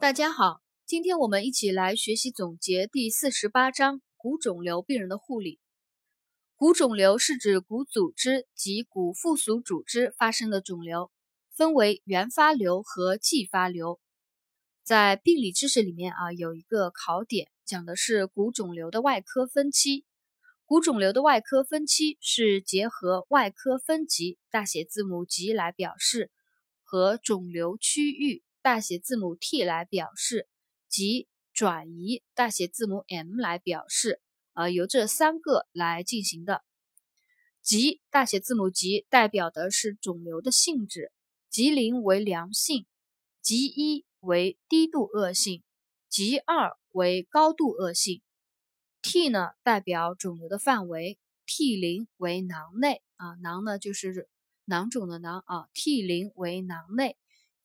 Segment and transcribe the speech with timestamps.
[0.00, 5.60] 大家好，今天我们一起来学习总结第四十八章骨肿瘤病人的护理。
[6.56, 11.12] 骨肿瘤是指骨组织及骨附属组织发生的肿瘤，
[11.54, 14.00] 分为原发瘤和继发瘤。
[14.82, 20.06] 在病理知识里面啊，有一个考点讲的是骨肿瘤的外科分期。
[20.64, 26.30] 骨肿瘤的外科分期是结合外科分级大写字母级来表示
[26.82, 28.42] 和肿瘤区域。
[28.62, 30.48] 大写字母 T 来表示，
[30.88, 34.20] 及转移大写字母 M 来表示，
[34.52, 36.62] 呃，由这三个来进行的。
[37.62, 41.12] 级大写字母 G 代表的是肿瘤的性质，
[41.48, 42.86] 级零为良性，
[43.40, 45.62] 级一为低度恶性，
[46.08, 48.22] 级二为高度恶性。
[49.02, 54.28] T 呢代表肿瘤的范围，T 零为囊内啊，囊呢就是
[54.64, 57.16] 囊肿的囊啊，T 零为囊内。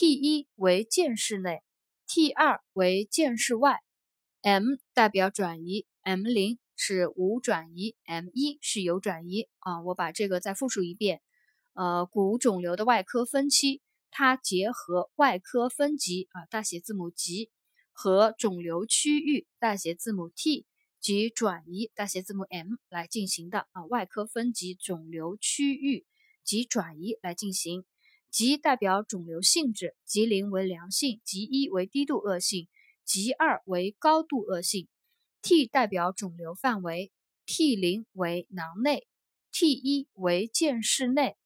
[0.00, 1.64] T 一为间室内
[2.06, 3.80] ，T 二为间室外
[4.42, 9.82] ，M 代表转移，M 零是无转移，M 一是有转移啊。
[9.82, 11.20] 我把这个再复述一遍。
[11.72, 13.80] 呃，骨肿瘤的外科分期，
[14.12, 17.50] 它结合外科分级啊，大写字母 G
[17.90, 20.64] 和肿瘤区域大写字母 T
[21.00, 23.84] 及转移大写字母 M 来进行的啊。
[23.86, 26.06] 外科分级肿瘤区域
[26.44, 27.84] 及转移来进行。
[28.30, 32.68] 极代表肿瘤性质，极零为良性，极一为低度恶性，
[33.04, 34.86] 极二为高度恶性。
[35.40, 37.10] T 代表肿瘤范围
[37.46, 39.06] ，T 零为囊内
[39.50, 41.36] ，T 一为间室内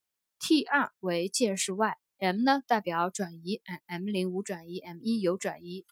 [0.41, 1.99] ，T 二为间室外。
[2.19, 5.85] M 呢代表转移，M 零无转移，M 一有转移。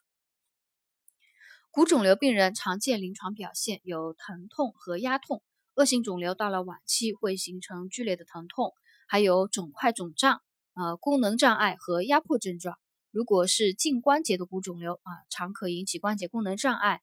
[1.70, 5.42] 骨肿瘤病人常见临床表现有疼痛和压痛，
[5.74, 8.74] 恶性肿瘤到了晚期会形成剧烈的疼痛，
[9.06, 10.42] 还有肿块肿胀。
[10.81, 12.78] 呃，功能障碍和压迫症状，
[13.11, 17.00] 如果是近关节的骨肿瘤啊，常可引起关节功能障碍；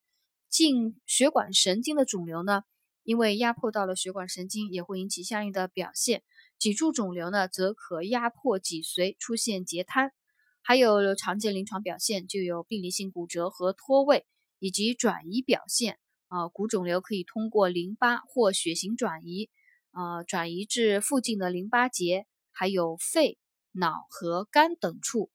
[0.50, 2.64] 近血管神经的肿瘤呢，
[3.04, 6.24] 因为压迫到了血管神经，也会引起相应的表现。
[6.58, 10.10] 脊柱肿瘤呢，则可压迫脊髓，出现截瘫。
[10.60, 14.26] 还有常见临床表现就有病理性骨折和脱位，
[14.58, 16.00] 以及转移表现。
[16.26, 19.50] 啊，骨肿瘤可以通过淋巴或血型转移，
[19.92, 23.38] 啊，转移至附近的淋巴结，还有肺。
[23.72, 25.30] 脑和肝等处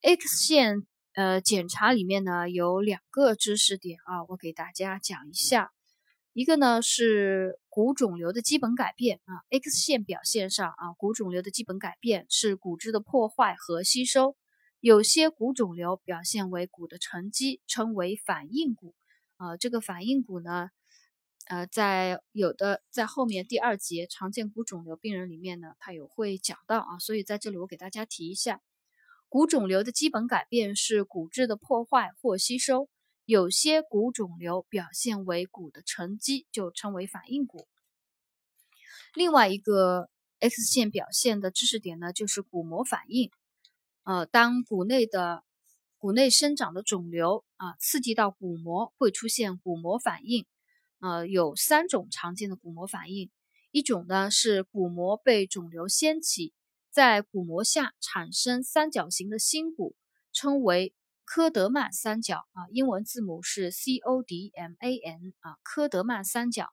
[0.00, 5.72] ，X 线呃检查里面呢有两个知识点啊，我给大家讲一下。
[6.32, 14.36] 一个呢是骨肿瘤的基本改变啊，X 线表现上啊，骨肿瘤的基本改变是骨质的破坏和吸收。
[14.80, 18.94] 有些骨肿瘤表现为骨的沉积，称为反应骨
[19.36, 19.56] 啊。
[19.56, 20.70] 这个反应骨呢。
[21.46, 28.62] 呃，在有的在后面第二节常见骨肿瘤病人里面呢，他有会讲到啊，所以在这里我给大家提一下，
[29.28, 32.88] 骨肿瘤的基本改变是骨质的破坏或吸收，
[33.24, 37.66] 有些骨肿瘤表现为骨的沉积，就称为反应骨。
[39.14, 43.30] 另外一个 X 线表现的知识点呢，就是骨膜反应。
[44.04, 45.42] 呃，当骨内的
[45.98, 50.46] 骨内生长的肿瘤啊，刺激到骨膜，会出现骨膜反应。
[51.02, 53.28] 呃，有三种常见的骨膜反应，
[53.72, 56.54] 一种呢是骨膜被肿瘤掀起，
[56.92, 59.96] 在骨膜下产生三角形的新骨，
[60.32, 66.68] 称为科德曼三角啊，英文字母是 C O D M A N 啊，科德曼三角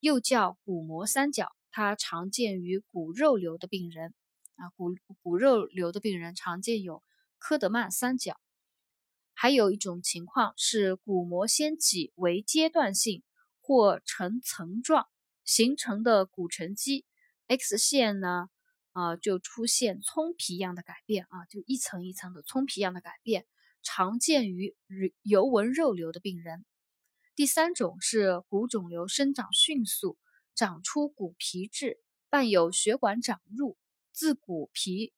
[0.00, 4.14] 又叫骨膜三角，它常见于骨肉瘤的病人
[4.56, 7.02] 啊，骨骨肉瘤的病人常见有
[7.36, 8.40] 科德曼三角。
[9.34, 13.22] 还有一种情况是骨膜掀起为阶段性。
[13.66, 15.08] 或呈层状
[15.42, 17.06] 形成的骨沉积
[17.46, 18.50] ，X 线呢，
[18.92, 23.46] 啊，就出现葱皮一样的改变啊，就一层一层的葱皮一样的改变，
[23.82, 24.76] 常见于
[25.22, 26.66] 油纹肉瘤的病人。
[27.34, 30.18] 第三种是骨肿瘤生长迅速，
[30.54, 31.98] 长出骨皮质，
[32.28, 33.78] 伴有血管长入，
[34.12, 35.14] 自骨皮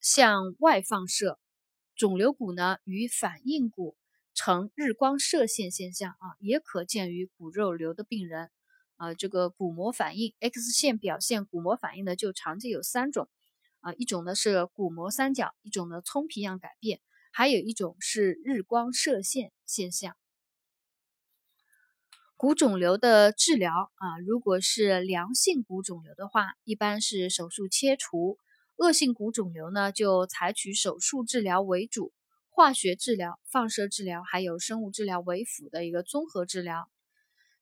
[0.00, 1.40] 向外放射，
[1.96, 3.97] 肿瘤骨呢与反应骨。
[4.38, 8.52] 呈日光射线现象啊，也可见于骨肉瘤的病人
[8.94, 9.12] 啊。
[9.12, 13.28] 这个骨膜反应，X 线表现骨膜反应呢就常见有三种
[13.80, 17.00] 啊，一种呢是骨膜三角，一种呢葱皮样改变，
[17.32, 20.16] 还有一种是日光射线现象。
[22.36, 28.38] 骨肿瘤的治疗啊，如果是良性骨肿瘤的话，一般是手术切除；
[28.76, 32.12] 恶性骨肿瘤呢，就采取手术治疗为主。
[32.58, 36.90] 化学治疗、放射治疗还有生物治疗为辅的一个综合治疗，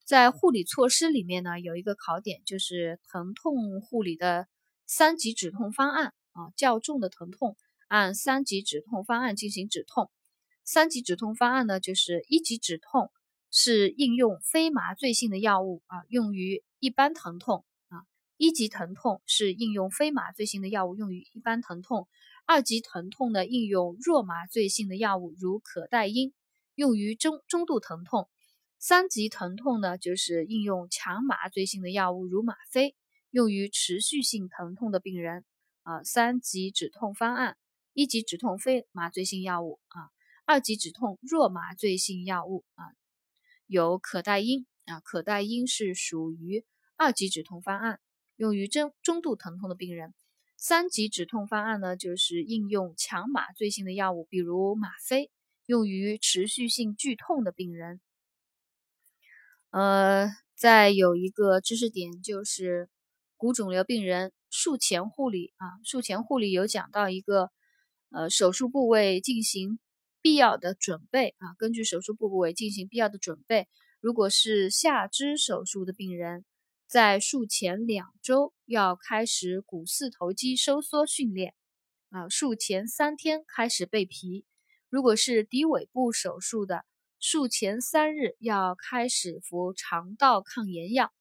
[0.07, 4.49] 在护理措施里面呢，有一个考点就是疼痛护理的
[4.87, 7.59] 三级止痛方案啊，较重的疼痛
[7.89, 10.11] 按三级止痛方案进行止痛。
[10.65, 13.11] 三级止痛方案呢，就是一级止痛
[13.51, 18.09] 是应用非麻醉性的药物啊，用于一般疼痛啊；
[18.39, 22.09] 一级疼痛是应用非麻醉性的药物，用于一般疼痛；
[22.49, 26.33] 二级疼痛呢，应用弱麻醉性的药物，如可待因，
[26.77, 28.29] 用于中中度疼痛；
[28.79, 32.95] 三级疼痛呢，就是应用强麻醉性的药物，如吗啡，
[33.31, 35.45] 用于持续性疼痛的病人
[35.83, 36.05] 啊。
[36.05, 37.57] 三级止痛方案，
[37.95, 40.11] 一级止痛非麻醉性药物啊。
[40.45, 42.95] 二级止痛弱麻醉性药物啊，
[43.67, 46.65] 有可待因啊，可待因是属于
[46.97, 47.99] 二级止痛方案，
[48.37, 50.15] 用于中中度疼痛的病人。
[50.57, 55.31] 三级止痛方案呢，就是应用强麻醉性的药物，比如吗啡，
[55.67, 58.01] 用于持续性剧痛的病人。
[59.71, 62.89] 呃，再有一个知识点就是
[63.37, 67.51] 骨肿瘤病人术前护理啊，术前护理有讲到一个
[68.11, 69.79] 呃手术部位进行。
[70.23, 73.69] 必要的准备啊，根据手术部位进行必要的准备。
[74.01, 76.45] 如果是下肢手术的病人，
[76.87, 81.53] 在术前两周要开始股四头肌收缩训练
[82.11, 84.45] 啊，术前三天开始备皮。
[84.89, 86.85] 如果是骶尾部手术的，
[87.19, 91.13] 术前三日要开始服肠道抗炎药。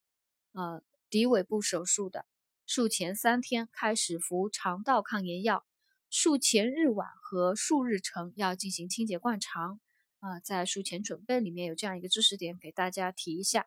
[0.51, 2.27] 呃，骶尾部手术的，
[2.67, 5.65] 术前三天开始服肠道抗炎药。
[6.11, 9.79] 术前日晚和术日晨要进行清洁灌肠
[10.19, 13.65] 啊，在术前准备里面有这样一个知识点给大家提一下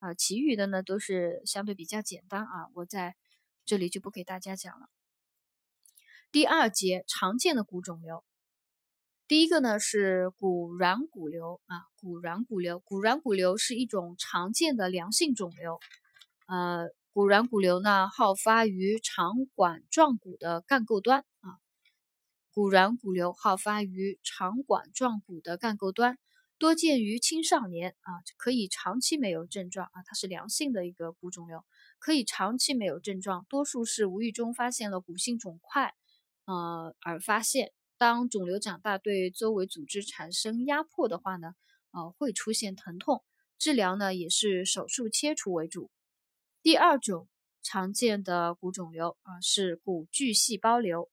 [0.00, 3.14] 啊，其余的呢都是相对比较简单啊，我在
[3.64, 4.88] 这里就不给大家讲了。
[6.32, 8.24] 第二节常见的骨肿瘤，
[9.28, 15.78] 第一个呢是骨软骨瘤啊，骨软骨瘤，骨软骨瘤是一种常见的良性肿瘤，
[16.46, 21.58] 呃，骨软骨瘤呢好发于肠管状骨的干构端啊。
[22.52, 26.18] 骨软骨瘤好发于肠管状骨的干构端，
[26.60, 31.64] 多见于青少年啊，可以长期没有症状啊，它是良性的一个骨肿瘤，
[31.98, 35.94] 可以长期没有症状，多数是无意中发现了骨性肿块，
[36.44, 37.72] 呃而发现。
[37.96, 41.54] 当肿瘤长大对周围组织产生压迫的话呢，
[41.92, 43.24] 呃会出现疼痛，
[43.58, 45.90] 治疗呢也是手术切除为主。
[46.62, 47.26] 第二种
[47.62, 51.10] 常见的骨肿瘤啊是骨巨细胞瘤。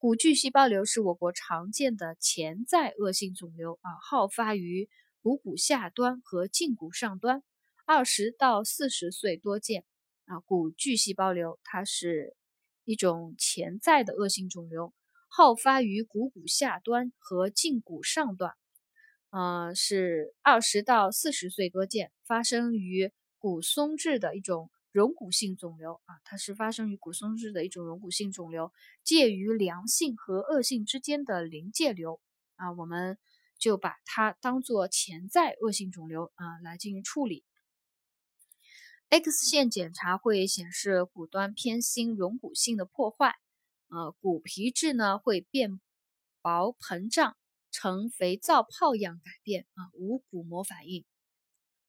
[0.00, 4.88] 骨巨细胞瘤是我国常见的潜在恶性肿瘤啊，好发于
[5.20, 7.42] 股骨下端和胫骨上端，
[7.84, 9.84] 二十到四十岁多见
[10.24, 10.40] 啊。
[10.40, 12.34] 骨巨细胞瘤它是
[12.86, 14.94] 一种潜在的恶性肿瘤，
[15.28, 18.54] 好发于股骨下端和胫骨上端，
[19.28, 24.70] 呃，是二十到四十岁多见，发生于骨松质的一种。
[24.92, 28.72] 溶骨性肿瘤啊，它是发生于骨松质的一种溶骨性肿瘤，
[29.04, 32.20] 介于良性和恶性之间的临界瘤
[32.56, 33.16] 啊，我们
[33.56, 37.44] 就把它当做潜在恶性肿瘤啊来进行处理。
[39.10, 43.36] X 线检查会显示骨端偏心溶骨性的破坏，
[43.90, 45.80] 呃，骨皮质呢会变
[46.42, 47.36] 薄膨胀，
[47.70, 51.04] 呈肥皂泡样改变啊，无骨膜反应，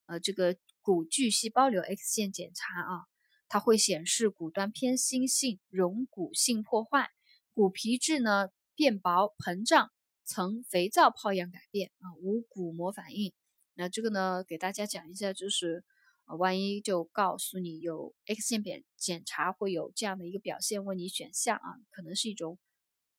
[0.05, 0.55] 呃，这个。
[0.81, 3.05] 骨巨细胞瘤 X 线检查啊，
[3.47, 7.09] 它会显示骨端偏心性溶骨性破坏，
[7.53, 9.91] 骨皮质呢变薄膨胀，
[10.25, 13.33] 呈肥皂泡样改变啊，无骨膜反应。
[13.75, 15.83] 那这个呢，给大家讲一下，就是
[16.25, 22.57] 呃，万一就告诉你有 X 线检检查会有这样的一个表现，问你选项啊，可能是一种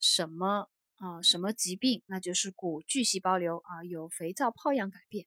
[0.00, 2.02] 什么啊什么疾病？
[2.06, 5.26] 那就是骨巨细胞瘤啊，有肥皂泡样改变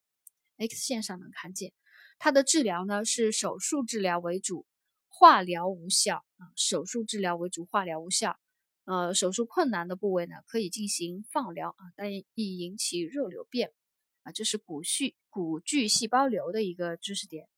[0.57, 1.73] ，X 线上能看见。
[2.17, 4.65] 它的治疗呢是手术治疗为主，
[5.07, 6.47] 化疗无效啊。
[6.55, 8.39] 手术治疗为主，化疗无效。
[8.85, 13.73] 呃，手术困难的部位呢，可以进行放疗啊，但易引起肉瘤变
[14.23, 14.31] 啊。
[14.31, 17.49] 这是骨细骨巨细胞瘤的一个知识点。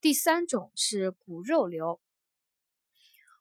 [0.00, 2.00] 第三种是骨肉瘤，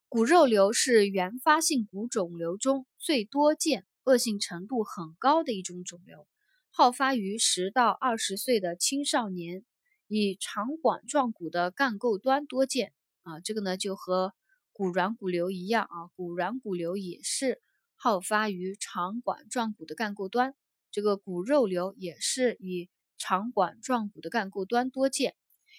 [0.08, 6.25] 骨肉瘤是原发性骨肿瘤中最多见、恶性程度很高的一种肿瘤，
[6.70, 9.66] 好发于十到二十岁的青少年。
[10.07, 12.93] 以肠管状骨的干构端多见
[13.24, 14.33] 啊，这个呢就和
[14.71, 17.62] 骨软骨瘤一样啊，骨软骨瘤也是
[17.95, 20.53] 好发于肠管状骨的干构端。
[20.91, 25.35] 这个骨肉瘤也是以肠管状骨的干构端多见，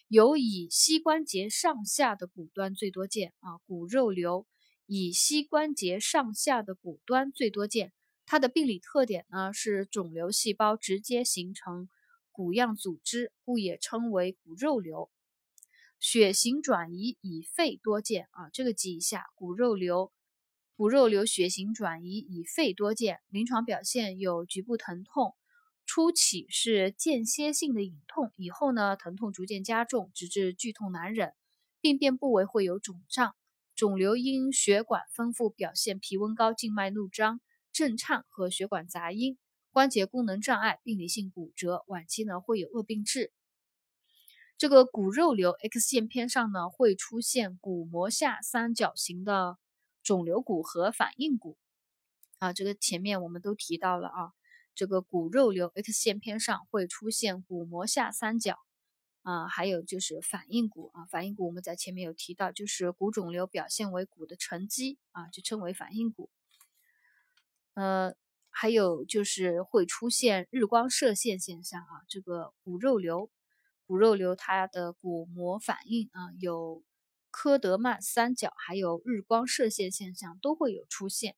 [0.09, 3.59] 有以膝关节上下的骨端最多见啊。
[3.67, 4.47] 骨肉瘤
[4.87, 7.93] 以膝关节上下的骨端最多见，
[8.27, 11.89] 它的病理特点呢是肿瘤细胞直接形成。
[12.37, 15.11] 骨样组织，故也称为骨肉瘤。
[15.99, 19.25] 血型转移以肺多见啊，这个记一下。
[19.35, 20.13] 骨肉瘤
[20.77, 25.35] 骨肉瘤血型转移以肺多见，临床表现有局部疼痛，
[25.87, 31.33] 初起是间歇性的隐痛，以后呢疼痛逐渐加重，直至剧痛难忍，
[31.81, 33.35] 病变部位会有肿胀，
[33.75, 37.41] 肿瘤因血管丰富表现皮温高、静脉怒张、
[37.73, 39.39] 震颤和血管杂音，
[39.77, 43.31] 关节功能障碍、病理性骨折，晚期呢会有恶病质。
[44.57, 49.59] 这个骨肉瘤 X 线片上呢会出现骨膜下三角形的。
[50.03, 51.59] 肿瘤骨和反应骨
[52.39, 54.33] 啊，这个前面我们都提到了啊。
[54.75, 58.59] 这个骨肉瘤 X 线片上会出现骨膜下三角
[59.25, 61.05] 啊，还有就是反应骨啊。
[61.05, 66.31] 反应骨我们在前面有提到，就是骨肿瘤表现为骨的沉积啊，就称为反应骨。
[67.75, 68.15] 呃，
[68.59, 72.01] 还有就是会出现日光射线现象啊。
[72.09, 73.31] 这个骨肉瘤，
[73.87, 76.83] 骨肉瘤它的骨膜反应啊有。
[77.39, 81.37] 科德曼三角还有日光射线现象都会有出现，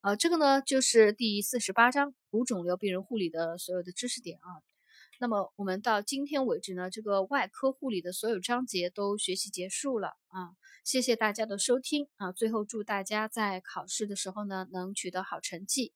[0.00, 4.62] 呃，这个呢就是第四十八章骨肿瘤病人护理的所有的知识点啊。
[5.20, 10.56] 那么我们到今天为止呢，这个外科护理的所有章节都学习结束了啊。
[10.82, 12.32] 谢谢大家的收听啊。
[12.32, 15.92] 最后祝大家在考试的时候呢能取得好成绩。